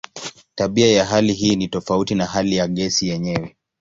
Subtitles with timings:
[0.55, 3.55] Tabia ya hali hii ni tofauti na hali ya gesi yenyewe.